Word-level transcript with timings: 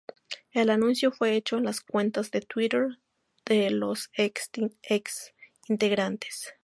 El 0.51 0.71
anuncio 0.71 1.11
fue 1.11 1.35
hecho 1.35 1.59
en 1.59 1.63
las 1.65 1.79
cuentas 1.81 2.31
de 2.31 2.41
Twitter 2.41 2.87
de 3.45 3.69
los 3.69 4.09
ex-integrantes. 4.13 5.31